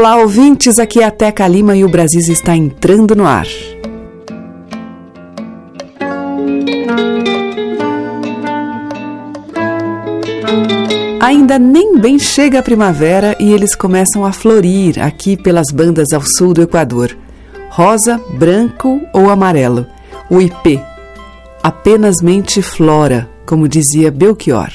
Olá, 0.00 0.16
ouvintes. 0.16 0.78
Aqui 0.78 1.02
é 1.02 1.04
a 1.04 1.10
Teca 1.10 1.46
Lima 1.46 1.76
e 1.76 1.84
o 1.84 1.88
Brasil 1.90 2.22
está 2.32 2.56
entrando 2.56 3.14
no 3.14 3.26
ar. 3.26 3.46
Ainda 11.20 11.58
nem 11.58 11.98
bem 11.98 12.18
chega 12.18 12.60
a 12.60 12.62
primavera 12.62 13.36
e 13.38 13.52
eles 13.52 13.74
começam 13.74 14.24
a 14.24 14.32
florir 14.32 14.98
aqui 14.98 15.36
pelas 15.36 15.70
bandas 15.70 16.14
ao 16.14 16.22
sul 16.22 16.54
do 16.54 16.62
Equador. 16.62 17.14
Rosa, 17.68 18.18
branco 18.38 19.02
ou 19.12 19.28
amarelo. 19.28 19.86
O 20.30 20.40
IP. 20.40 20.80
Apenas 21.62 22.22
mente 22.22 22.62
flora, 22.62 23.28
como 23.44 23.68
dizia 23.68 24.10
Belchior. 24.10 24.70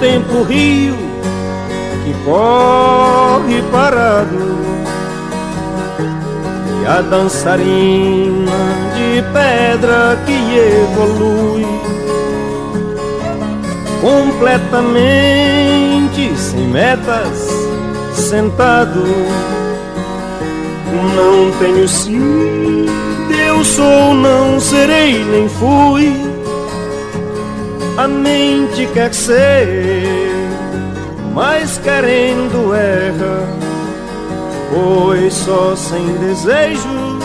Tempo 0.00 0.42
rio 0.42 0.96
que 2.04 2.12
corre 2.24 3.62
parado. 3.70 4.58
E 6.82 6.86
a 6.86 7.02
dançarina 7.02 8.50
de 8.96 9.22
pedra 9.32 10.18
que 10.26 10.56
evolui 10.56 11.66
completamente 14.00 16.34
sem 16.36 16.66
metas 16.68 17.48
sentado. 18.14 19.04
Não 21.14 21.50
tenho 21.58 21.86
sim 21.86 22.70
eu 23.60 23.64
sou 23.64 24.14
não 24.14 24.58
serei 24.58 25.22
nem 25.24 25.48
fui 25.48 26.29
a 28.00 28.08
mente 28.08 28.88
quer 28.94 29.12
ser, 29.12 30.06
mas 31.34 31.76
querendo 31.76 32.74
erra, 32.74 33.46
pois 34.72 35.34
só 35.34 35.76
sem 35.76 36.06
desejos 36.14 37.20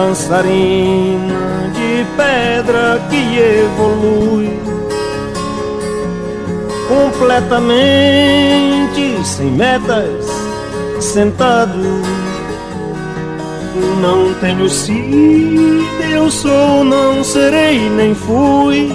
dançarina 0.00 1.70
de 1.74 2.06
pedra 2.16 2.98
que 3.10 3.38
evolui 3.38 4.58
completamente 6.88 7.66
sem 9.24 9.50
metas, 9.50 10.24
sentado. 11.00 11.78
Não 14.00 14.32
tenho 14.40 14.68
sido, 14.70 15.84
eu 16.10 16.30
sou, 16.30 16.82
não 16.82 17.22
serei 17.22 17.90
nem 17.90 18.14
fui. 18.14 18.90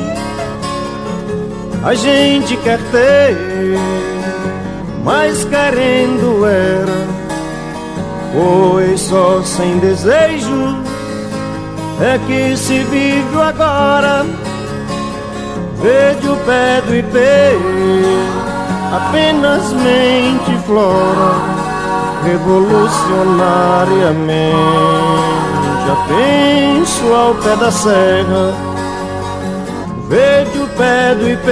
A 1.83 1.93
gente 1.93 2.57
quer 2.57 2.79
ter 2.91 3.37
mas 5.03 5.45
querendo 5.45 6.43
era, 6.47 7.07
pois 8.33 9.01
só 9.01 9.43
sem 9.43 9.77
desejo 9.77 10.44
é 12.01 12.19
que 12.25 12.57
se 12.57 12.79
vive 12.83 13.41
agora. 13.41 14.25
Vede 15.81 16.29
o 16.29 16.37
pé 16.37 16.81
do 16.81 16.95
IP, 16.95 17.17
apenas 18.91 19.71
mente 19.73 20.57
flora, 20.65 21.33
revolucionariamente. 22.23 24.55
Já 25.85 25.95
penso 26.07 27.13
ao 27.13 27.35
pé 27.35 27.55
da 27.57 27.71
serra, 27.71 28.53
vede 30.07 30.59
o 30.59 30.67
pé 30.69 31.13
do 31.15 31.29
IP 31.29 31.51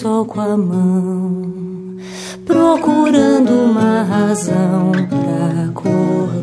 sol 0.01 0.25
com 0.25 0.42
a 0.42 0.57
mão, 0.57 1.95
procurando 2.44 3.51
uma 3.51 4.01
razão 4.01 4.92
pra 5.07 5.65
acordar. 5.69 6.42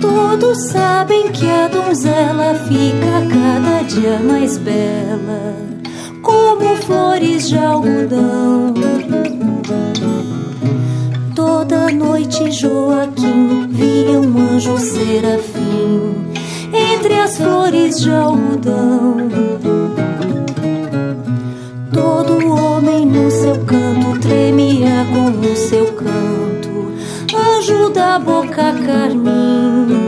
Todos 0.00 0.70
sabem 0.70 1.15
olhos 1.96 2.04
ela 2.04 2.54
fica 2.54 3.26
cada 3.32 3.82
dia 3.82 4.18
mais 4.18 4.58
bela, 4.58 5.56
como 6.22 6.76
flores 6.76 7.48
de 7.48 7.58
algodão. 7.58 8.74
Toda 11.34 11.90
noite 11.90 12.50
Joaquim 12.50 13.68
via 13.68 14.20
um 14.20 14.54
anjo 14.54 14.76
serafim 14.78 16.14
entre 16.72 17.14
as 17.14 17.36
flores 17.38 18.00
de 18.00 18.10
algodão. 18.10 19.16
Todo 21.92 22.48
homem 22.48 23.06
no 23.06 23.30
seu 23.30 23.56
canto 23.64 24.20
tremia 24.20 25.06
com 25.12 25.52
o 25.52 25.56
seu 25.56 25.86
canto, 25.92 26.92
anjo 27.34 27.90
da 27.90 28.18
boca 28.18 28.74
carmim. 28.84 30.05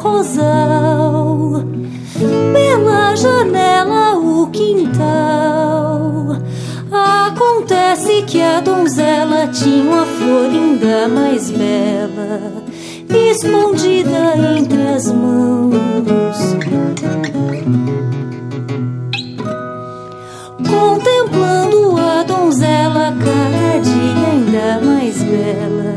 rosal, 0.00 1.62
pela 2.52 3.14
janela 3.14 4.16
o 4.16 4.46
quintal. 4.48 6.36
Acontece 6.90 8.22
que 8.22 8.40
a 8.40 8.60
donzela 8.60 9.46
tinha 9.48 9.84
uma 9.84 10.06
flor 10.06 10.46
ainda 10.46 11.06
mais 11.08 11.50
bela, 11.50 12.64
escondida 13.30 14.34
entre 14.58 14.82
as 14.88 15.12
mãos. 15.12 15.76
Contemplando 20.66 21.96
a 21.98 22.22
donzela 22.22 23.14
cada 23.22 23.78
dia 23.80 24.30
ainda 24.32 24.80
mais 24.84 25.22
bela, 25.22 25.94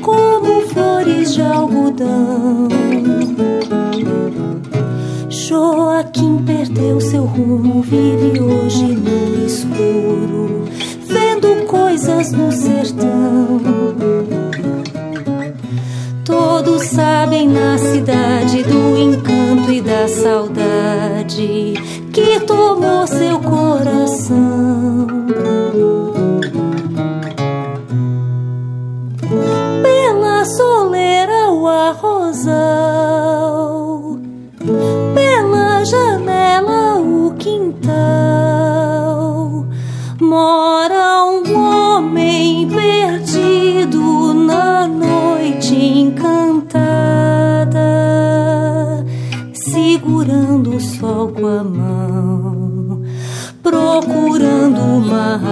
como 0.00 0.60
flores 0.68 1.34
de 1.34 1.42
algodão. 1.42 2.79
Joaquim 5.50 6.44
perdeu 6.46 7.00
seu 7.00 7.24
rumo, 7.24 7.82
vive 7.82 8.40
hoje 8.40 8.84
no 8.84 9.44
escuro, 9.44 10.64
vendo 11.08 11.66
coisas 11.66 12.30
no 12.30 12.52
sertão. 12.52 13.60
Todos 16.24 16.84
sabem 16.84 17.48
na 17.48 17.76
cidade 17.78 18.62
do 18.62 18.96
encanto 18.96 19.72
e 19.72 19.80
da 19.80 20.06
saudade 20.06 21.74
que 22.12 22.38
tomou 22.46 23.04
seu 23.08 23.40
coração. 23.40 25.19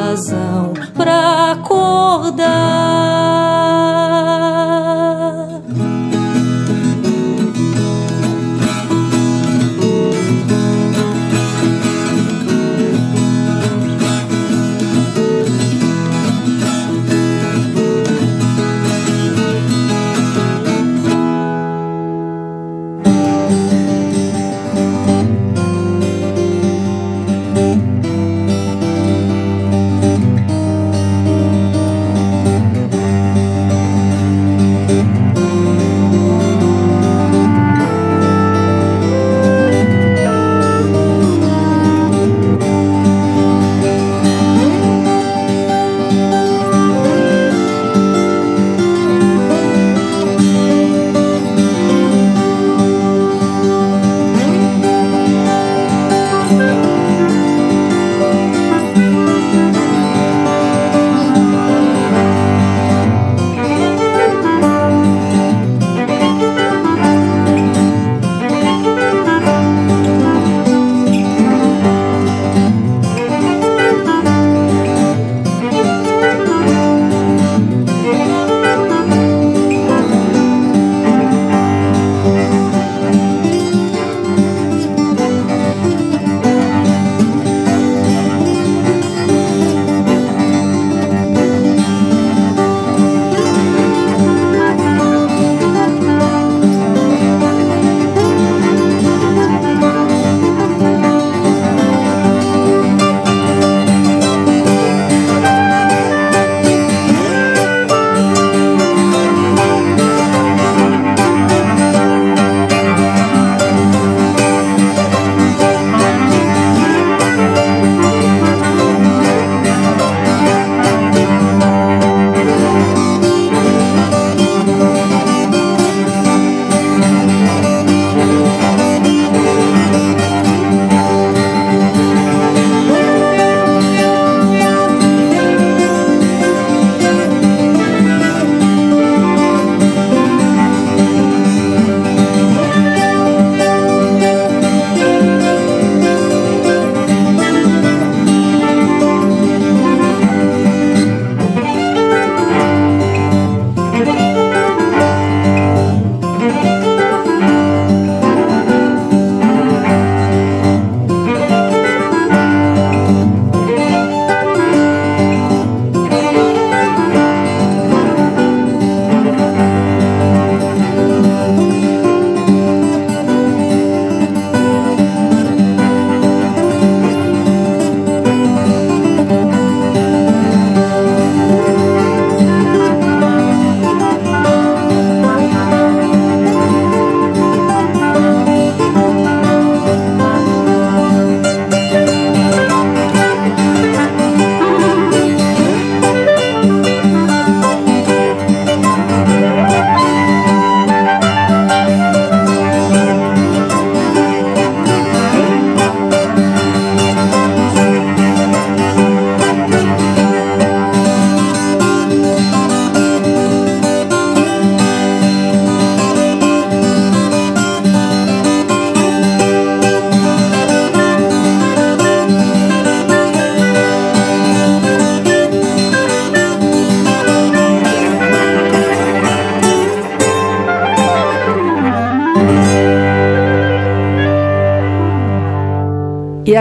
Razão 0.09 0.73
pra 0.95 1.53
acordar. 1.53 2.49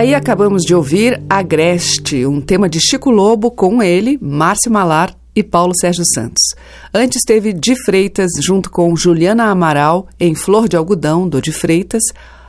Aí 0.08 0.16
acabamos 0.16 0.64
de 0.64 0.74
ouvir 0.74 1.22
Agreste, 1.30 2.26
um 2.26 2.40
tema 2.40 2.70
de 2.70 2.80
Chico 2.80 3.10
Lobo 3.10 3.52
com 3.52 3.84
ele, 3.84 4.18
Márcio 4.22 4.72
Malar 4.72 5.14
e 5.36 5.44
Paulo 5.44 5.74
Sérgio 5.78 6.06
Santos. 6.14 6.56
Antes 6.94 7.24
teve 7.26 7.52
De 7.52 7.76
Freitas 7.84 8.32
junto 8.42 8.72
com 8.72 8.96
Juliana 8.96 9.50
Amaral 9.50 10.08
em 10.18 10.34
Flor 10.34 10.70
de 10.70 10.78
Algodão, 10.78 11.28
do 11.28 11.42
De 11.42 11.52
Freitas. 11.52 12.04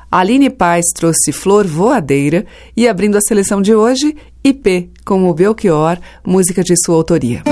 Aline 0.08 0.50
Paz 0.50 0.86
trouxe 0.94 1.32
Flor 1.32 1.66
Voadeira 1.66 2.46
e 2.76 2.86
abrindo 2.86 3.18
a 3.18 3.20
seleção 3.20 3.60
de 3.60 3.74
hoje, 3.74 4.14
IP 4.44 4.90
com 5.04 5.28
o 5.28 5.34
Belchior, 5.34 5.98
música 6.24 6.62
de 6.62 6.74
sua 6.84 6.94
autoria. 6.94 7.42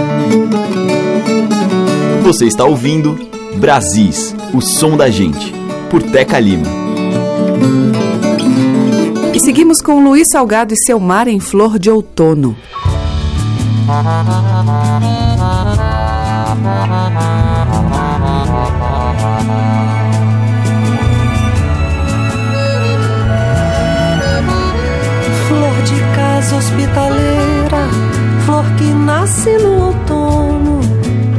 Você 2.22 2.46
está 2.46 2.64
ouvindo 2.64 3.18
Brasis, 3.56 4.36
o 4.54 4.60
som 4.60 4.96
da 4.96 5.10
gente, 5.10 5.52
por 5.90 6.00
Teca 6.00 6.38
Lima. 6.38 6.85
Seguimos 9.46 9.80
com 9.80 10.02
Luiz 10.02 10.26
Salgado 10.26 10.74
e 10.74 10.76
seu 10.76 10.98
mar 10.98 11.28
em 11.28 11.38
flor 11.38 11.78
de 11.78 11.88
outono. 11.88 12.56
Flor 25.46 25.82
de 25.84 26.00
casa 26.16 26.56
hospitaleira, 26.56 27.88
flor 28.44 28.64
que 28.76 28.92
nasce 28.92 29.56
no 29.58 29.84
outono. 29.84 30.80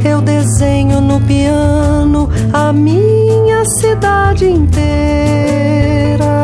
Eu 0.02 0.22
desenho 0.22 1.02
no 1.02 1.20
piano 1.20 2.30
a 2.54 2.72
minha 2.72 3.66
cidade 3.66 4.46
inteira 4.46 6.37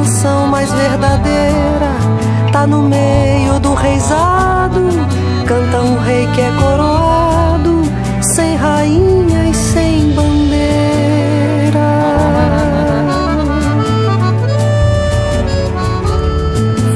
canção 0.00 0.46
mais 0.46 0.72
verdadeira 0.72 1.90
tá 2.52 2.66
no 2.66 2.82
meio 2.82 3.60
do 3.60 3.74
reizado, 3.74 4.80
canta 5.46 5.80
um 5.82 5.98
rei 5.98 6.26
que 6.34 6.40
é 6.40 6.50
coroado, 6.52 7.82
sem 8.22 8.56
rainha 8.56 9.50
e 9.50 9.54
sem 9.54 10.10
bandeira. 10.12 10.60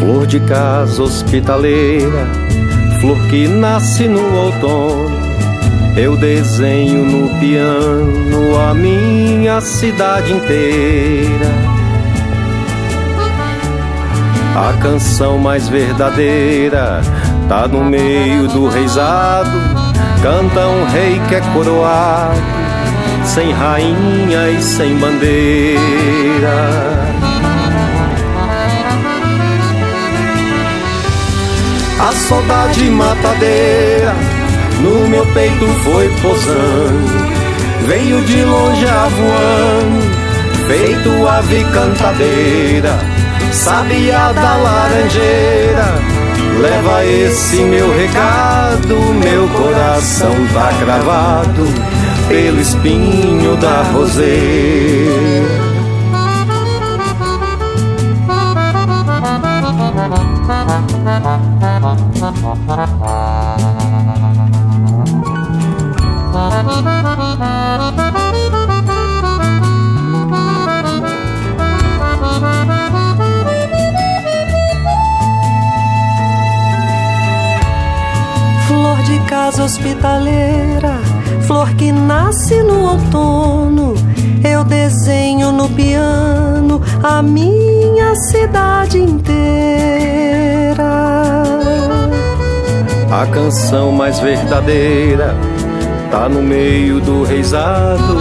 Flor 0.01 0.27
de 0.27 0.41
casa 0.41 1.03
hospitaleira, 1.03 2.27
flor 3.01 3.19
que 3.29 3.47
nasce 3.47 4.09
no 4.09 4.23
outono. 4.35 5.25
Eu 5.97 6.17
desenho 6.17 7.05
no 7.05 7.29
piano 7.39 8.59
a 8.69 8.75
minha 8.75 9.61
cidade 9.61 10.33
inteira 10.33 11.74
a 14.55 14.73
canção 14.81 15.37
mais 15.37 15.69
verdadeira 15.69 17.01
tá 17.49 17.67
no 17.67 17.85
meio 17.85 18.47
do 18.47 18.69
reizado. 18.69 19.51
Canta 20.23 20.67
um 20.69 20.85
rei 20.87 21.21
que 21.29 21.35
é 21.35 21.41
coroado, 21.53 22.41
sem 23.27 23.53
rainha 23.53 24.51
e 24.51 24.63
sem 24.63 24.97
bandeira. 24.97 25.79
A 31.99 32.13
saudade 32.13 32.85
matadeira 32.91 34.15
no 34.81 35.09
meu 35.09 35.27
peito 35.27 35.67
foi 35.83 36.09
posando. 36.23 37.35
Veio 37.87 38.25
de 38.25 38.43
longe 38.45 38.87
avoando, 38.87 40.67
feito 40.67 41.29
ave 41.29 41.65
cantadeira 41.65 43.14
sabia 43.53 44.33
da 44.33 44.57
laranjeira. 44.57 45.95
Leva 46.61 47.05
esse 47.05 47.57
meu 47.57 47.95
recado, 47.97 48.95
meu 49.15 49.49
coração 49.49 50.35
tá 50.53 50.73
cravado 50.79 51.67
pelo 52.29 52.61
espinho 52.61 53.57
da 53.57 53.83
roseira. 53.93 55.75
Casa 79.45 79.65
hospitaleira, 79.65 80.99
flor 81.47 81.69
que 81.75 81.93
nasce 81.93 82.63
no 82.63 82.93
outono. 82.93 83.95
Eu 84.43 84.65
desenho 84.65 85.53
no 85.53 85.69
piano 85.69 86.81
a 87.03 87.21
minha 87.23 88.15
cidade 88.31 88.99
inteira. 88.99 89.35
A 93.11 93.27
canção 93.27 93.93
mais 93.93 94.19
verdadeira 94.19 95.37
tá 96.11 96.27
no 96.27 96.43
meio 96.43 96.99
do 97.03 97.23
reizado. 97.23 98.17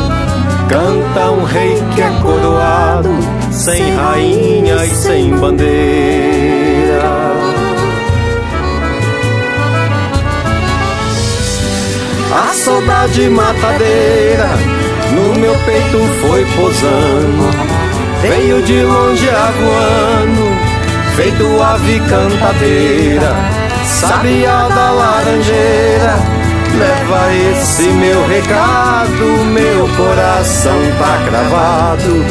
Canta 0.68 1.32
um 1.32 1.46
rei 1.46 1.82
que 1.96 2.02
é 2.02 2.10
coroado, 2.22 3.10
sem 3.50 3.96
rainha 3.96 4.84
e 4.84 4.90
sem 4.90 5.34
bandeira. 5.38 6.23
A 12.36 12.52
saudade 12.54 13.30
matadeira 13.30 14.50
no 15.12 15.40
meu 15.40 15.54
peito 15.66 16.00
foi 16.22 16.44
posando. 16.56 17.74
Veio 18.22 18.62
de 18.64 18.82
longe 18.82 19.30
avoando, 19.30 20.58
feito 21.16 21.62
ave 21.62 22.00
cantadeira, 22.00 23.36
sabia 23.86 24.68
da 24.70 24.92
laranjeira. 24.92 26.16
Leva 26.76 27.34
esse 27.52 27.84
meu 27.84 28.28
recado, 28.28 29.46
meu 29.46 29.88
coração 29.96 30.80
tá 30.98 31.24
cravado 31.30 32.26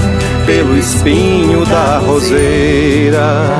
pelo 0.47 0.77
espinho 0.77 1.65
da 1.65 1.99
roseira. 1.99 3.53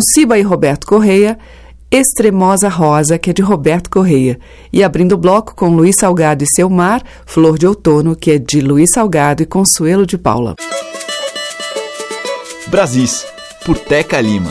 Com 0.00 0.14
Ciba 0.14 0.38
e 0.38 0.42
Roberto 0.42 0.86
Correia, 0.86 1.38
Extremosa 1.90 2.70
Rosa, 2.70 3.18
que 3.18 3.28
é 3.28 3.32
de 3.34 3.42
Roberto 3.42 3.90
Correia. 3.90 4.40
E 4.72 4.82
abrindo 4.82 5.12
o 5.12 5.18
bloco 5.18 5.54
com 5.54 5.68
Luiz 5.68 5.96
Salgado 5.96 6.42
e 6.42 6.46
Seu 6.46 6.70
Mar, 6.70 7.02
Flor 7.26 7.58
de 7.58 7.66
Outono, 7.66 8.16
que 8.16 8.30
é 8.30 8.38
de 8.38 8.62
Luiz 8.62 8.92
Salgado 8.94 9.42
e 9.42 9.46
Consuelo 9.46 10.06
de 10.06 10.16
Paula. 10.16 10.56
Brasis, 12.68 13.26
por 13.66 13.76
Teca 13.76 14.18
Lima. 14.22 14.48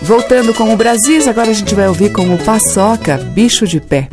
Voltando 0.00 0.54
com 0.54 0.72
o 0.72 0.76
Brasis, 0.78 1.28
agora 1.28 1.50
a 1.50 1.54
gente 1.54 1.74
vai 1.74 1.86
ouvir 1.86 2.12
com 2.12 2.34
o 2.34 2.38
Paçoca, 2.42 3.18
Bicho 3.18 3.66
de 3.66 3.78
Pé. 3.78 4.08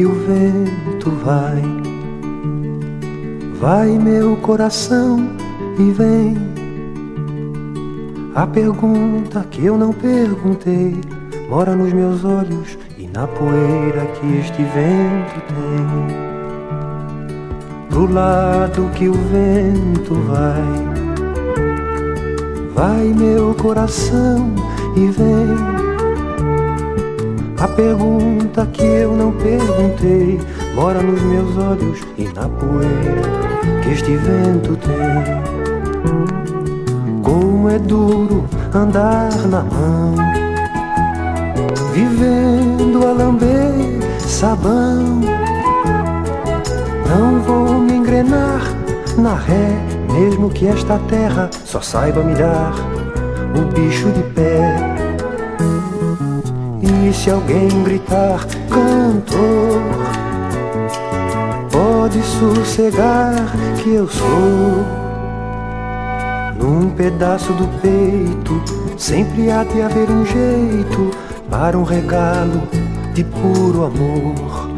Que 0.00 0.06
o 0.06 0.14
vento 0.14 1.10
vai. 1.22 1.62
Vai 3.60 3.98
meu 3.98 4.34
coração 4.38 5.28
e 5.78 5.90
vem. 5.90 6.38
A 8.34 8.46
pergunta 8.46 9.44
que 9.50 9.66
eu 9.66 9.76
não 9.76 9.92
perguntei 9.92 10.98
mora 11.50 11.76
nos 11.76 11.92
meus 11.92 12.24
olhos 12.24 12.78
e 12.96 13.06
na 13.08 13.26
poeira 13.26 14.06
que 14.06 14.38
este 14.38 14.62
vento 14.62 15.42
tem. 15.48 15.86
Pro 17.90 18.10
lado 18.10 18.90
que 18.94 19.06
o 19.06 19.12
vento 19.12 20.14
vai. 20.14 20.64
Vai 22.74 23.12
meu 23.12 23.54
coração 23.54 24.50
e 24.96 25.08
vem. 25.08 25.69
A 27.60 27.68
pergunta 27.68 28.66
que 28.72 28.82
eu 28.82 29.14
não 29.14 29.32
perguntei 29.32 30.40
mora 30.74 31.02
nos 31.02 31.20
meus 31.20 31.58
olhos 31.58 32.00
e 32.16 32.24
na 32.28 32.48
poeira 32.48 33.20
que 33.82 33.90
este 33.90 34.16
vento 34.16 34.76
tem. 34.76 35.50
Como 37.22 37.68
é 37.68 37.78
duro 37.78 38.46
andar 38.74 39.30
na 39.48 39.62
mão, 39.62 40.14
vivendo 41.92 43.06
a 43.06 43.12
lamber 43.12 43.74
sabão. 44.20 45.20
Não 47.10 47.40
vou 47.40 47.74
me 47.74 47.92
engrenar 47.92 48.62
na 49.18 49.34
ré, 49.34 49.76
mesmo 50.10 50.48
que 50.48 50.66
esta 50.66 50.98
terra 51.10 51.50
só 51.66 51.82
saiba 51.82 52.22
me 52.22 52.34
dar 52.34 52.72
o 53.54 53.66
bicho 53.74 54.08
de 54.12 54.22
pé. 54.32 54.69
E 57.10 57.12
se 57.12 57.28
alguém 57.28 57.68
gritar 57.82 58.46
cantor, 58.68 59.82
pode 61.72 62.22
sossegar 62.22 63.34
que 63.82 63.94
eu 63.94 64.06
sou. 64.06 64.86
Num 66.56 66.88
pedaço 66.90 67.52
do 67.54 67.66
peito, 67.80 68.62
sempre 68.96 69.50
há 69.50 69.64
de 69.64 69.82
haver 69.82 70.08
um 70.08 70.24
jeito 70.24 71.10
para 71.50 71.76
um 71.76 71.82
regalo 71.82 72.62
de 73.12 73.24
puro 73.24 73.86
amor. 73.86 74.69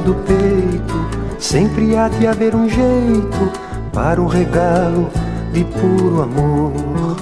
Do 0.00 0.14
peito, 0.14 0.94
sempre 1.38 1.96
há 1.96 2.08
de 2.08 2.26
haver 2.26 2.54
um 2.54 2.68
jeito 2.68 3.52
para 3.92 4.20
um 4.20 4.26
regalo 4.26 5.10
de 5.52 5.64
puro 5.64 6.22
amor. 6.22 7.16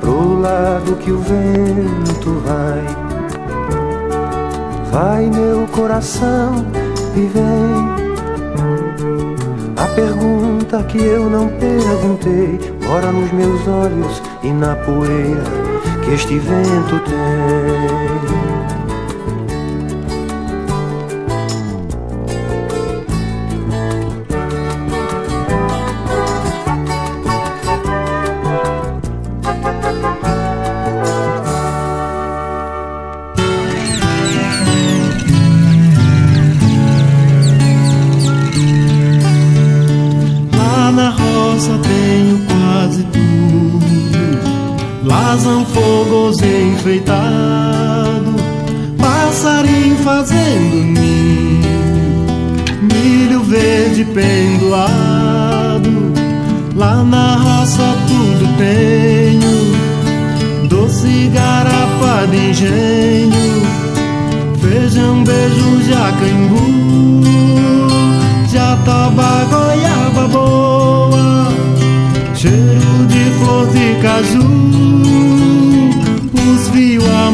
Pro 0.00 0.40
lado 0.40 0.96
que 0.96 1.10
o 1.10 1.18
vento 1.18 2.42
vai, 2.44 2.84
vai 4.90 5.26
meu 5.26 5.66
coração 5.68 6.64
e 7.16 7.26
vem. 7.26 8.08
A 9.76 9.86
pergunta 9.94 10.82
que 10.84 10.98
eu 10.98 11.28
não 11.28 11.48
perguntei 11.48 12.58
mora 12.86 13.12
nos 13.12 13.32
meus 13.32 13.66
olhos 13.66 14.22
e 14.42 14.52
na 14.52 14.76
poeira 14.76 15.44
que 16.04 16.14
este 16.14 16.38
vento 16.38 17.00
tem. 17.04 18.37
Enfeitado, 46.44 48.34
passarinho 48.98 49.96
fazendo 50.04 50.76
ninho, 50.76 51.62
milho 52.82 53.42
verde 53.44 54.04
pendoado, 54.04 55.88
lá 56.76 57.02
na 57.02 57.36
roça 57.36 57.96
tudo 58.06 58.46
tenho, 58.58 59.72
doce 60.68 61.30
garapa 61.32 62.26
de 62.30 62.50
engenho, 62.50 63.62
feijão, 64.60 65.24
beijo, 65.24 65.82
jacaimbu, 65.88 67.22
jataba, 68.52 69.46
goiaba 69.50 70.28
boa, 70.28 71.48
cheiro 72.34 73.06
de 73.08 73.30
flor 73.38 73.66
de 73.68 73.94
caju 74.02 74.87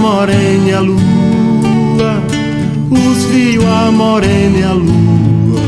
morena 0.04 0.80
lua, 0.80 2.22
os 2.90 3.24
viu 3.24 3.62
a 3.66 3.90
morena 3.90 4.74
lua. 4.74 5.64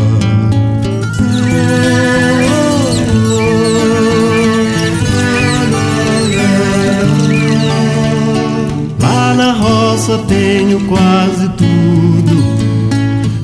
Lá 9.01 9.35
na 9.35 9.53
roça 9.53 10.19
tenho 10.29 10.81
quase 10.81 11.49
tudo: 11.57 12.37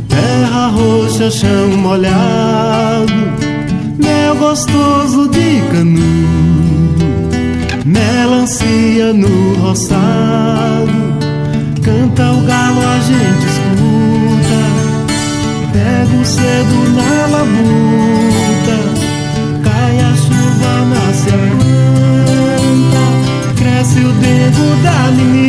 terra 0.09 0.67
roxa, 0.69 1.31
chão 1.31 1.69
molhado, 1.79 3.15
mel 3.99 4.37
gostoso 4.37 5.27
de 5.29 5.63
canudo 5.73 6.52
melancia 7.85 9.13
no 9.13 9.55
roçado. 9.55 10.93
Canta 11.83 12.31
o 12.33 12.41
galo, 12.43 12.81
a 12.81 12.99
gente 13.01 13.47
escuta. 13.47 14.61
Pega 15.73 16.15
o 16.21 16.25
cedo 16.25 16.77
na 16.97 17.27
labuta. 17.27 18.77
Cai 19.65 19.99
a 20.01 20.15
chuva, 20.15 20.73
nasce 20.95 21.29
a 21.29 21.39
planta. 22.39 23.03
Cresce 23.57 23.99
o 23.99 24.13
dedo 24.13 24.83
da 24.83 25.11
menina. 25.13 25.42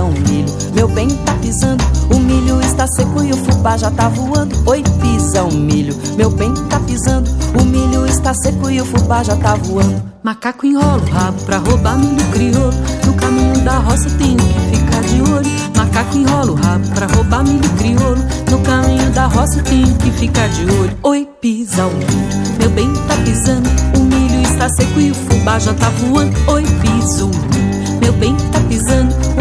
Pisão, 0.00 0.10
milho, 0.10 0.48
meu 0.74 0.88
bem 0.88 1.08
tá 1.08 1.34
pisando. 1.34 1.84
O 2.10 2.18
milho 2.18 2.60
está 2.62 2.86
seco 2.86 3.22
e 3.22 3.32
o 3.32 3.36
fubá 3.36 3.76
já 3.76 3.90
tá 3.90 4.08
voando. 4.08 4.56
Oi, 4.66 4.82
pisão, 5.00 5.50
milho, 5.50 5.94
meu 6.16 6.30
bem 6.30 6.52
tá 6.68 6.80
pisando. 6.80 7.30
O 7.60 7.64
milho 7.64 8.06
está 8.06 8.32
seco 8.34 8.70
e 8.70 8.80
o 8.80 8.84
fubá 8.84 9.22
já 9.22 9.36
tá 9.36 9.54
voando. 9.56 10.02
Macaco 10.22 10.66
enrola 10.66 11.02
o 11.02 11.10
rabo 11.10 11.42
pra 11.44 11.58
roubar 11.58 11.98
milho 11.98 12.24
crioulo. 12.32 12.72
No 13.06 13.14
caminho 13.14 13.58
da 13.62 13.78
roça 13.78 14.08
tenho 14.18 14.36
que 14.36 14.76
ficar 14.76 15.02
de 15.02 15.22
olho. 15.22 15.50
Macaco 15.76 16.16
enrola 16.16 16.52
o 16.52 16.54
rabo 16.54 16.88
pra 16.94 17.06
roubar 17.06 17.44
milho 17.44 17.70
crioulo. 17.78 18.22
No 18.50 18.58
caminho 18.60 19.10
da 19.10 19.26
roça 19.26 19.62
tenho 19.62 19.94
que 19.96 20.10
ficar 20.12 20.48
de 20.48 20.62
olho. 20.62 20.96
Oi, 21.02 21.28
pisa 21.40 21.86
o 21.86 21.94
milho, 21.94 22.58
meu 22.58 22.70
bem 22.70 22.92
tá 23.06 23.16
pisando. 23.24 23.68
O 23.96 24.00
milho 24.00 24.42
está 24.42 24.68
seco 24.70 25.00
e 25.00 25.10
o 25.10 25.14
fubá 25.14 25.58
já 25.58 25.74
tá 25.74 25.90
voando. 25.90 26.36
Oi, 26.50 26.64
pisa 26.64 27.24
o 27.24 27.28
milho, 27.28 28.00
meu 28.00 28.12
bem 28.14 28.36
tá 28.52 28.60
pisando. 28.68 29.39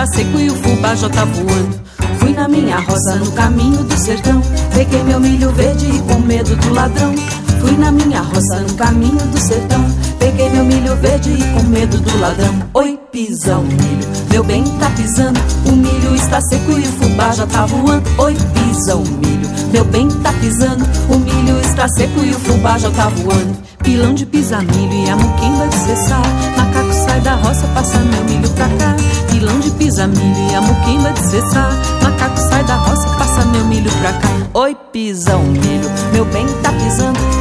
Está 0.00 0.14
seco 0.14 0.40
e 0.40 0.48
o 0.48 0.54
fubá 0.54 0.94
já 0.94 1.10
tá 1.10 1.26
voando. 1.26 1.78
Fui 2.18 2.32
na 2.32 2.48
minha 2.48 2.78
roça 2.78 3.16
no 3.16 3.30
caminho 3.32 3.84
do 3.84 3.98
sertão. 3.98 4.40
Peguei 4.72 5.02
meu 5.02 5.20
milho 5.20 5.52
verde 5.52 5.84
e 5.94 5.98
com 6.10 6.18
medo 6.20 6.56
do 6.56 6.72
ladrão. 6.72 7.14
Fui 7.60 7.76
na 7.76 7.92
minha 7.92 8.20
roça 8.20 8.60
no 8.60 8.74
caminho 8.74 9.24
do 9.26 9.38
sertão. 9.38 9.84
Peguei 10.18 10.50
meu 10.50 10.64
milho 10.64 10.96
verde 10.96 11.30
e 11.30 11.42
com 11.54 11.62
medo 11.68 11.98
do 11.98 12.18
ladrão. 12.20 12.54
Oi, 12.74 12.98
pisão, 13.12 13.62
milho, 13.62 14.08
meu 14.30 14.44
bem 14.44 14.64
tá 14.78 14.90
pisando. 14.90 15.40
O 15.66 15.72
milho 15.72 16.14
está 16.14 16.40
seco 16.40 16.72
e 16.72 16.80
o 16.80 16.92
fubá 16.92 17.32
já 17.32 17.46
tá 17.46 17.66
voando. 17.66 18.02
Oi, 18.18 18.36
pisão, 18.54 19.02
milho, 19.02 19.48
meu 19.72 19.84
bem 19.84 20.08
tá 20.08 20.32
pisando. 20.34 20.84
O 21.08 21.18
milho 21.18 21.60
está 21.60 21.88
seco 21.88 22.24
e 22.24 22.30
o 22.30 22.40
fubá 22.40 22.78
já 22.78 22.90
tá 22.90 23.08
voando. 23.08 23.56
Pilão 23.82 24.14
de 24.14 24.26
pisar 24.26 24.62
milho 24.62 24.92
e 24.92 25.10
a 25.10 25.16
muquimba 25.16 25.66
de 25.68 25.76
cessar. 25.76 26.22
Macaco 26.56 26.92
sai 26.92 27.20
da 27.22 27.34
roça, 27.34 27.66
passa 27.68 27.98
meu 27.98 28.24
milho 28.24 28.50
pra 28.50 28.68
cá. 28.68 28.96
Pilão 29.30 29.58
de 29.58 29.70
pisar 29.70 30.08
milho 30.08 30.50
e 30.50 30.54
a 30.54 30.60
muquimba 30.60 31.12
de 31.12 31.20
cessar. 31.20 31.72
Macaco 32.02 32.38
sai 32.38 32.62
da 32.64 32.76
roça, 32.76 33.08
passa 33.16 33.44
meu 33.46 33.64
milho 33.64 33.90
pra 34.00 34.12
cá. 34.12 34.28
Oi, 34.52 34.76
pisão, 34.92 35.42
milho, 35.44 35.90
meu 36.12 36.24
bem 36.26 36.46
tá 36.62 36.72
pisando. 36.72 37.39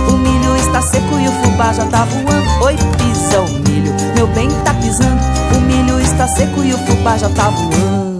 O 0.69 0.71
está 0.71 0.83
seco 0.83 1.19
e 1.19 1.27
o 1.27 1.31
fubá 1.31 1.73
já 1.73 1.83
tá 1.87 2.05
voando. 2.05 2.63
Oi, 2.63 2.75
pisão, 2.99 3.43
milho, 3.67 3.91
meu 4.15 4.27
bem 4.27 4.47
tá 4.63 4.71
pisando. 4.75 5.19
O 5.57 5.61
milho 5.61 5.99
está 5.99 6.27
seco 6.27 6.63
e 6.63 6.71
o 6.71 6.77
fubá 6.77 7.17
já 7.17 7.27
tá 7.29 7.49
voando. 7.49 8.19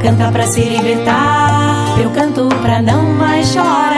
Canta 0.00 0.30
pra 0.32 0.46
se 0.46 0.60
libertar. 0.60 1.98
Eu 2.02 2.10
canto 2.10 2.48
pra 2.62 2.80
não 2.80 3.02
mais 3.14 3.48
chorar. 3.52 3.89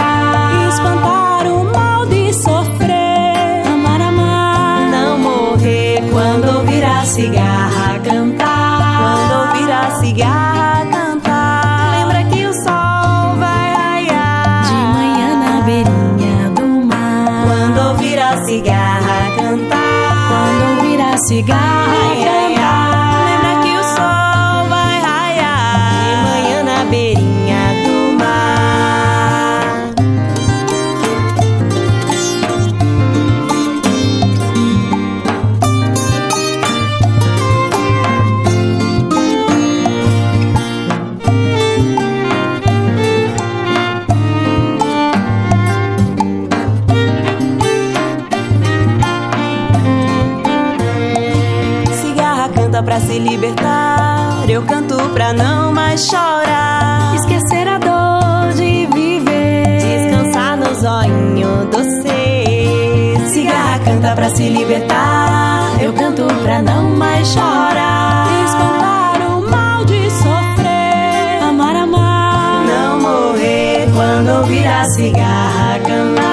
Mais 55.93 56.07
chorar. 56.07 57.15
Esquecer 57.17 57.69
a 57.69 57.77
dor 57.77 58.55
de 58.55 58.87
viver. 58.87 59.79
Descansar 59.79 60.57
no 60.57 60.75
zoinho 60.75 61.67
do 61.67 61.85
ser. 62.03 63.29
Cigarra 63.29 63.79
canta 63.81 64.15
pra 64.15 64.31
se 64.31 64.49
libertar. 64.49 65.83
Eu 65.83 65.93
canto 65.93 66.27
pra 66.43 66.63
não 66.63 66.97
mais 66.97 67.29
chorar. 67.29 68.27
Espantar 68.47 69.37
o 69.37 69.51
mal 69.51 69.85
de 69.85 70.11
sofrer. 70.11 71.43
Amar, 71.43 71.77
amar, 71.77 72.65
não 72.65 73.01
morrer. 73.01 73.87
Quando 73.95 74.39
ouvir 74.39 74.67
a 74.67 74.85
cigarra 74.85 75.79
cantar. 75.81 76.32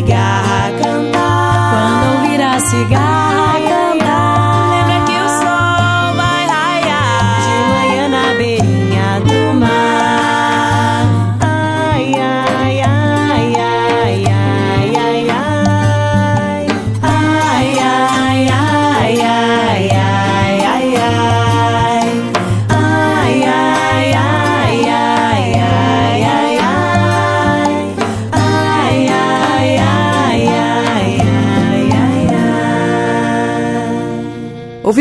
Cigarra 0.00 0.70
cantar. 0.82 1.70
Quando 1.70 2.16
ouvir 2.16 2.42
a 2.42 2.60
cigarra 2.60 3.09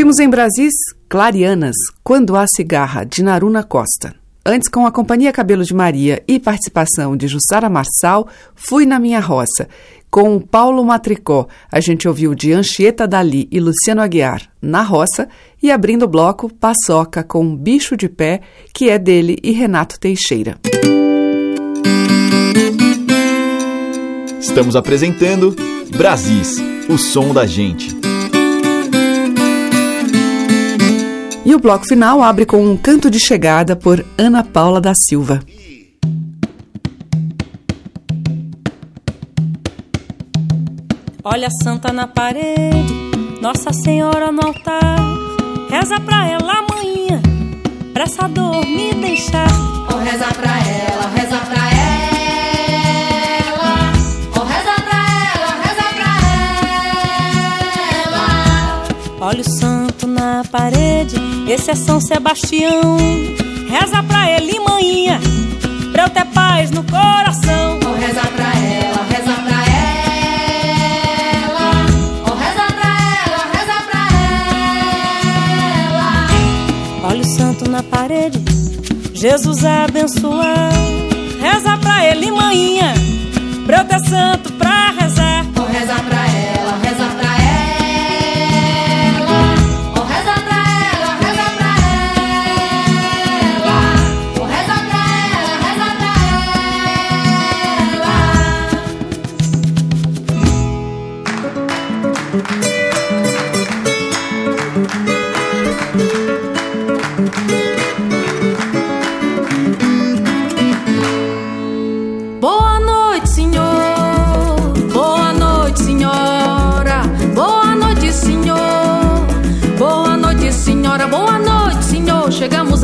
Ouvimos 0.09 0.25
em 0.25 0.27
Brasis 0.27 0.73
Clarianas, 1.07 1.75
Quando 2.03 2.35
Há 2.35 2.43
Cigarra, 2.47 3.03
de 3.03 3.21
Naruna 3.21 3.61
Costa. 3.61 4.15
Antes, 4.43 4.67
com 4.67 4.87
a 4.87 4.91
Companhia 4.91 5.31
Cabelo 5.31 5.63
de 5.63 5.71
Maria 5.71 6.23
e 6.27 6.39
participação 6.39 7.15
de 7.15 7.27
Jussara 7.27 7.69
Marçal, 7.69 8.27
Fui 8.55 8.87
na 8.87 8.97
Minha 8.97 9.19
Roça. 9.19 9.69
Com 10.09 10.35
o 10.35 10.41
Paulo 10.41 10.83
Matricó, 10.83 11.47
a 11.71 11.79
gente 11.79 12.07
ouviu 12.07 12.33
de 12.33 12.51
Anchieta 12.51 13.07
Dali 13.07 13.47
e 13.51 13.59
Luciano 13.59 14.01
Aguiar, 14.01 14.49
Na 14.59 14.81
Roça, 14.81 15.29
e 15.61 15.69
abrindo 15.69 16.05
o 16.05 16.07
bloco, 16.07 16.51
Paçoca 16.51 17.23
com 17.23 17.55
Bicho 17.55 17.95
de 17.95 18.09
Pé, 18.09 18.41
que 18.73 18.89
é 18.89 18.97
dele 18.97 19.37
e 19.43 19.51
Renato 19.51 19.99
Teixeira. 19.99 20.57
Estamos 24.39 24.75
apresentando 24.75 25.55
Brasis, 25.95 26.57
o 26.89 26.97
som 26.97 27.31
da 27.31 27.45
gente. 27.45 27.98
E 31.49 31.55
o 31.55 31.59
bloco 31.59 31.83
final 31.87 32.21
abre 32.21 32.45
com 32.45 32.63
um 32.63 32.77
canto 32.77 33.09
de 33.09 33.19
chegada 33.19 33.75
por 33.75 34.05
Ana 34.19 34.43
Paula 34.43 34.79
da 34.79 34.93
Silva. 34.93 35.39
Olha 41.23 41.47
a 41.47 41.63
santa 41.63 41.91
na 41.91 42.05
parede, 42.05 42.93
Nossa 43.41 43.73
Senhora 43.73 44.31
no 44.31 44.45
altar. 44.45 44.99
Reza 45.71 45.99
pra 45.99 46.27
ela 46.27 46.59
amanhã, 46.59 47.19
pra 47.95 48.03
essa 48.03 48.27
dor 48.27 48.63
me 48.67 48.93
deixar. 48.93 49.47
Oh, 49.91 49.97
reza 49.97 50.27
pra 50.27 50.51
ela, 50.51 51.09
reza 51.15 51.37
pra 51.49 51.67
ela. 53.41 53.91
Oh, 54.35 54.43
reza 54.45 54.75
pra 54.83 54.99
ela, 55.33 55.51
reza 55.63 55.87
pra 55.97 56.11
ela. 58.05 58.85
Olha 59.19 59.41
o 59.41 59.49
santo 59.49 59.78
na 60.39 60.45
parede, 60.45 61.15
esse 61.49 61.69
é 61.69 61.75
São 61.75 61.99
Sebastião. 61.99 62.97
Reza 63.69 64.01
pra 64.03 64.31
ele, 64.31 64.57
manhã, 64.61 65.19
pra 65.91 66.03
eu 66.03 66.09
ter 66.09 66.23
paz 66.27 66.71
no 66.71 66.81
coração. 66.83 67.77
Oh, 67.83 67.93
reza 67.99 68.21
pra 68.21 68.45
ela, 68.45 69.03
reza 69.09 69.33
pra 69.33 69.65
ela. 71.43 71.85
Oh, 72.25 72.35
reza 72.35 72.67
pra 72.79 72.89
ela, 73.25 73.41
reza 73.53 73.77
pra 73.91 74.03
ela. 75.89 76.07
Olha 77.09 77.21
o 77.21 77.25
santo 77.25 77.69
na 77.69 77.83
parede, 77.83 78.39
Jesus 79.13 79.65
é 79.65 79.83
abençoado. 79.83 80.79
Reza 81.41 81.77
pra 81.79 82.05
ele, 82.05 82.31
manhã, 82.31 82.93
pra 83.65 83.79
eu 83.79 83.85
ter 83.85 83.99
santo 84.07 84.53
pra 84.53 84.88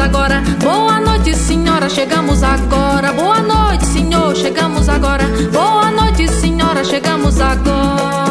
agora. 0.05 0.41
Boa 0.61 0.99
noite, 0.99 1.35
senhora. 1.35 1.89
Chegamos 1.89 2.43
agora. 2.43 3.11
Boa 3.11 3.41
noite, 3.41 3.85
senhor. 3.85 4.35
Chegamos 4.35 4.87
agora. 4.87 5.25
Boa 5.51 5.91
noite, 5.91 6.27
senhora. 6.27 6.83
Chegamos 6.83 7.41
agora. 7.41 8.24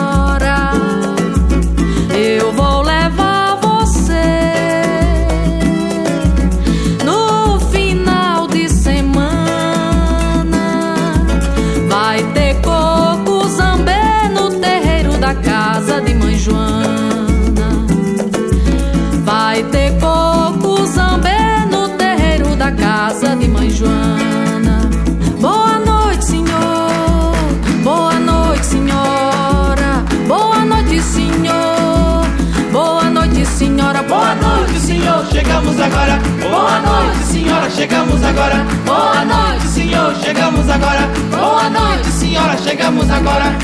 chegamos 35.55 35.81
agora. 35.81 36.19
Boa 36.41 36.81
noite, 36.81 37.25
senhora, 37.27 37.71
chegamos 37.71 38.25
agora. 38.25 38.67
Boa 38.85 39.25
noite, 39.25 39.67
senhor, 39.69 40.15
chegamos 40.17 40.69
agora. 40.69 41.09
Boa 41.31 41.71
noite, 41.71 42.09
senhora, 42.09 42.59
chegamos 42.59 43.09
agora. 43.11 43.57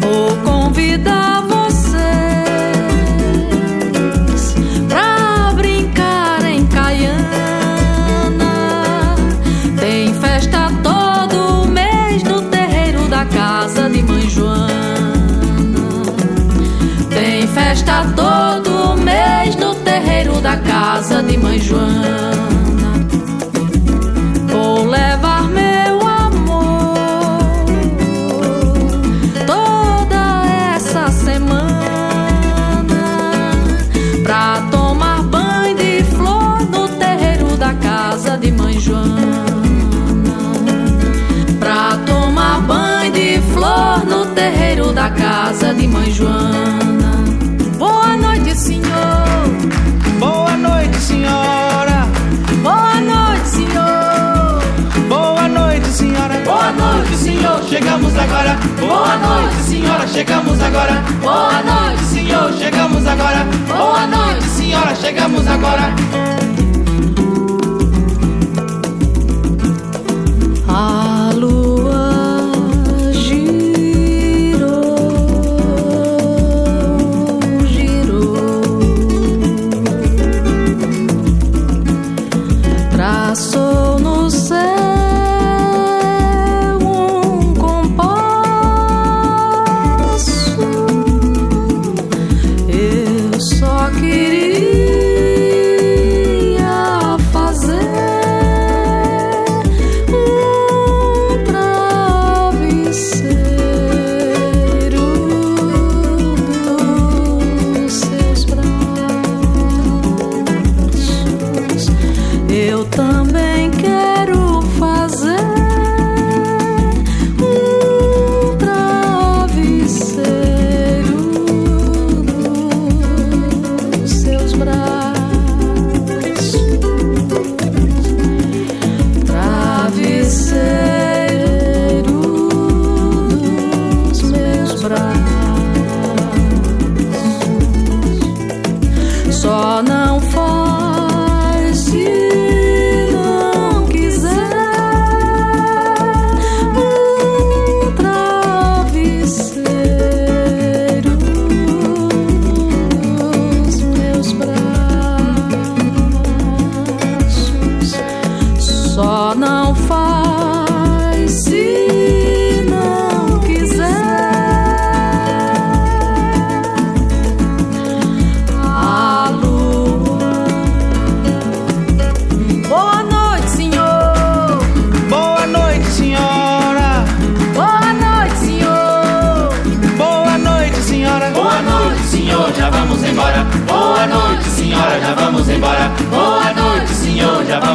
Vou 0.00 0.36
convidar 0.36 1.42
vocês 1.42 2.04
pra 4.88 5.52
brincar 5.56 6.44
em 6.44 6.64
Caiana. 6.66 7.16
Tem 9.80 10.14
festa 10.14 10.70
todo 10.82 11.66
mês 11.68 12.22
no 12.22 12.40
terreiro 12.42 13.08
da 13.08 13.24
casa 13.24 13.90
de 13.90 14.00
Mãe 14.00 14.30
Joana. 14.30 14.72
Tem 17.10 17.48
festa 17.48 18.06
todo 18.14 18.43
casa 21.04 21.22
de 21.22 21.36
mãe 21.36 21.58
Joana. 21.60 22.03
Agora. 58.44 58.58
Boa 58.78 59.16
noite, 59.16 59.54
senhora. 59.62 60.06
Chegamos 60.06 60.60
agora. 60.60 61.02
Boa 61.22 61.62
noite, 61.62 62.04
Senhor, 62.04 62.52
chegamos 62.52 63.06
agora. 63.06 63.46
Boa 63.66 64.06
noite, 64.06 64.44
senhora. 64.44 64.94
Chegamos 64.94 65.46
agora. 65.46 66.43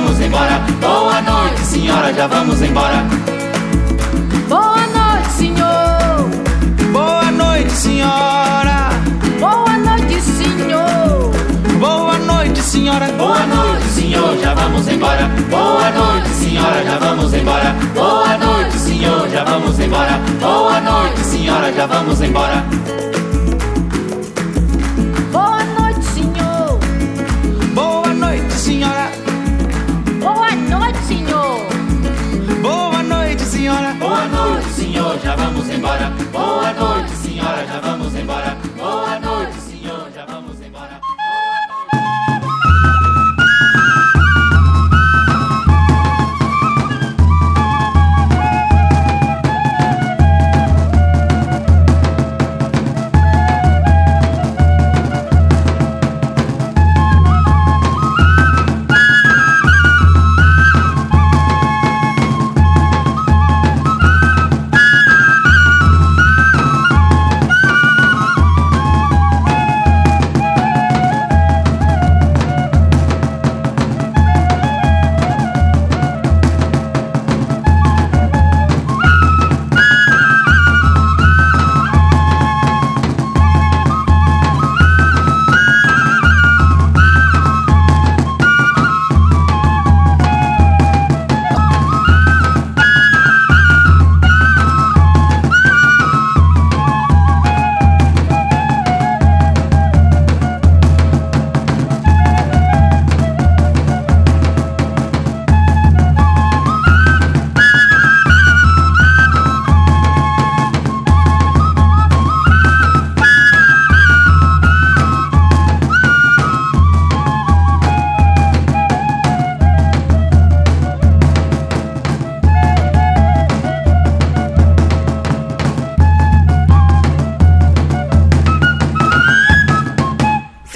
Vamos 0.10 0.22
embora. 0.22 0.60
Boa 0.82 1.22
noite, 1.22 1.60
senhora, 1.62 2.14
já 2.14 2.28
vamos 2.28 2.62
embora. 2.62 3.06
Boa 4.48 4.88
noite, 4.88 5.32
senhor. 5.38 6.30
Boa 6.92 7.32
noite, 7.32 7.72
senhora. 7.72 8.90
Boa 9.40 9.78
noite, 9.78 10.22
senhor. 10.22 11.32
Boa 11.80 12.18
noite, 12.18 12.60
senhora. 12.60 13.06
Boa 13.18 13.46
noite, 13.46 13.86
senhor, 13.90 14.38
já 14.42 14.54
vamos 14.56 14.88
embora. 14.88 15.30
Boa 15.50 15.92
noite, 15.92 16.30
senhora, 16.30 16.84
já 16.84 16.98
vamos 16.98 17.34
embora. 17.34 17.76
Boa 17.94 18.38
noite, 18.38 18.78
senhor, 18.80 19.30
já 19.30 19.44
vamos 19.44 19.80
embora. 19.80 20.20
Boa 20.40 20.82
noite, 20.82 21.20
senhora, 21.20 21.72
já 21.72 21.86
vamos 21.86 22.22
embora. 22.22 22.66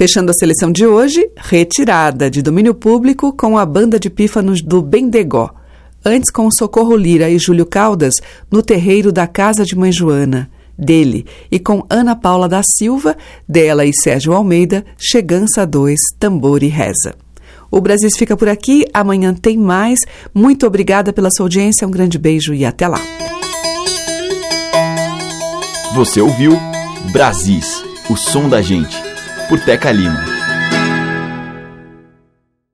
Fechando 0.04 0.32
a 0.32 0.34
seleção 0.34 0.70
de 0.70 0.86
hoje, 0.86 1.30
Retirada, 1.34 2.30
de 2.30 2.42
domínio 2.42 2.74
público, 2.74 3.32
com 3.32 3.56
a 3.56 3.64
banda 3.64 3.98
de 3.98 4.10
pífanos 4.10 4.60
do 4.60 4.82
Bendegó. 4.82 5.50
Antes 6.04 6.30
com 6.30 6.50
Socorro 6.50 6.94
Lira 6.94 7.30
e 7.30 7.38
Júlio 7.38 7.64
Caldas, 7.64 8.16
no 8.50 8.62
terreiro 8.62 9.10
da 9.10 9.26
Casa 9.26 9.64
de 9.64 9.74
Mãe 9.74 9.90
Joana, 9.90 10.50
dele, 10.76 11.24
e 11.50 11.58
com 11.58 11.86
Ana 11.88 12.14
Paula 12.14 12.46
da 12.46 12.60
Silva, 12.62 13.16
dela 13.48 13.86
e 13.86 13.94
Sérgio 13.94 14.34
Almeida, 14.34 14.84
Chegança 14.98 15.64
2, 15.66 15.98
Tambor 16.18 16.62
e 16.62 16.68
Reza. 16.68 17.14
O 17.70 17.80
Brasil 17.80 18.10
fica 18.14 18.36
por 18.36 18.50
aqui, 18.50 18.84
amanhã 18.92 19.32
tem 19.32 19.56
mais. 19.56 20.00
Muito 20.34 20.66
obrigada 20.66 21.14
pela 21.14 21.30
sua 21.34 21.46
audiência, 21.46 21.88
um 21.88 21.90
grande 21.90 22.18
beijo 22.18 22.52
e 22.52 22.66
até 22.66 22.86
lá. 22.86 23.00
Você 25.94 26.20
ouviu 26.20 26.52
Brasis, 27.10 27.82
o 28.10 28.18
som 28.18 28.50
da 28.50 28.60
gente, 28.60 29.13
por 29.54 29.64
Teca 29.64 29.92
Lima. 29.92 30.33